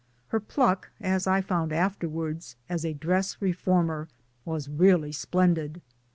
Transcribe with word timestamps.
Her 0.29 0.39
pluck 0.39 0.89
(as 0.99 1.27
I 1.27 1.41
found 1.41 1.71
afterwards) 1.71 2.55
as 2.67 2.83
a 2.83 2.91
dress 2.95 3.37
reformer 3.39 4.07
was 4.45 4.67
really 4.67 5.11
splendid. 5.11 5.79